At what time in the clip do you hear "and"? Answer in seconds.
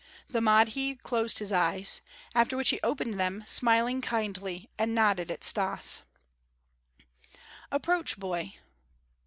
4.75-4.95